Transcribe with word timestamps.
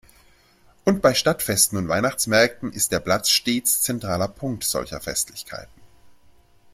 Und 0.83 1.03
bei 1.03 1.13
Stadtfesten 1.13 1.77
und 1.77 1.87
Weihnachtsmärkten 1.87 2.73
ist 2.73 2.91
der 2.91 2.99
Platz 3.01 3.29
stets 3.29 3.83
zentraler 3.83 4.27
Punkt 4.29 4.63
solcher 4.63 4.99
Festlichkeiten. 4.99 5.79